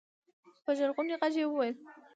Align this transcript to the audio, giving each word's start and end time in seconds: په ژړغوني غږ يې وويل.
په 0.65 0.71
ژړغوني 0.77 1.15
غږ 1.21 1.35
يې 1.41 1.45
وويل. 1.47 1.75